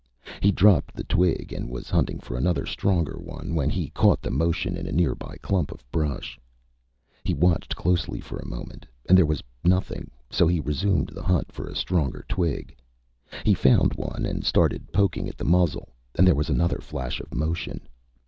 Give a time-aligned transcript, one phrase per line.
[0.41, 4.31] He dropped the twig and was hunting for another stronger one when he caught the
[4.31, 6.39] motion in a nearby clump of brush.
[7.23, 11.51] He watched closely for a moment and there was nothing, so he resumed the hunt
[11.51, 12.75] for a stronger twig.
[13.45, 17.31] He found one and started poking at the muzzle and there was another flash of
[17.35, 17.87] motion.